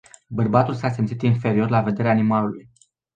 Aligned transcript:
Bărbatul 0.27 0.73
s-a 0.73 0.89
simțit 0.89 1.21
inferior 1.21 1.69
la 1.69 1.81
vederea 1.81 2.11
animalului. 2.11 2.69